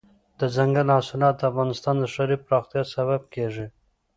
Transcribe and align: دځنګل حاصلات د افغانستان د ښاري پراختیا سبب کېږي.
دځنګل 0.39 0.87
حاصلات 0.95 1.35
د 1.37 1.41
افغانستان 1.51 1.95
د 1.99 2.03
ښاري 2.13 2.37
پراختیا 2.45 2.83
سبب 2.95 3.21
کېږي. 3.33 3.65